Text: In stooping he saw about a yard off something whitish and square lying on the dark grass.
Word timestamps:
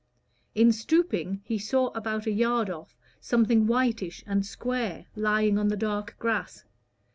In 0.55 0.71
stooping 0.71 1.41
he 1.43 1.59
saw 1.59 1.89
about 1.89 2.25
a 2.25 2.31
yard 2.31 2.71
off 2.71 2.97
something 3.19 3.67
whitish 3.67 4.23
and 4.25 4.43
square 4.43 5.05
lying 5.15 5.59
on 5.59 5.67
the 5.67 5.77
dark 5.77 6.15
grass. 6.17 6.63